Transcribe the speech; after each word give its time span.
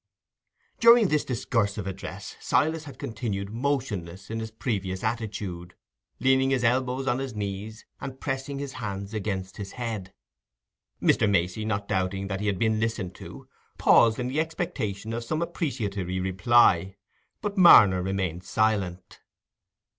During 0.79 1.09
this 1.09 1.23
discursive 1.23 1.85
address 1.85 2.35
Silas 2.39 2.85
had 2.85 2.97
continued 2.97 3.51
motionless 3.51 4.31
in 4.31 4.39
his 4.39 4.49
previous 4.49 5.03
attitude, 5.03 5.75
leaning 6.19 6.49
his 6.49 6.63
elbows 6.63 7.05
on 7.05 7.19
his 7.19 7.35
knees, 7.35 7.85
and 7.99 8.19
pressing 8.19 8.57
his 8.57 8.73
hands 8.81 9.13
against 9.13 9.57
his 9.57 9.73
head. 9.73 10.11
Mr. 10.99 11.29
Macey, 11.29 11.65
not 11.65 11.87
doubting 11.87 12.29
that 12.29 12.39
he 12.41 12.47
had 12.47 12.57
been 12.57 12.79
listened 12.79 13.13
to, 13.17 13.47
paused, 13.77 14.17
in 14.19 14.27
the 14.27 14.39
expectation 14.39 15.13
of 15.13 15.23
some 15.23 15.39
appreciatory 15.39 16.19
reply, 16.19 16.97
but 17.39 17.55
Marner 17.55 18.01
remained 18.01 18.43
silent. 18.43 19.19